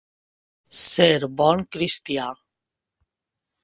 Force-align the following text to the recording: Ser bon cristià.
Ser 0.85 1.29
bon 1.43 1.63
cristià. 1.77 2.29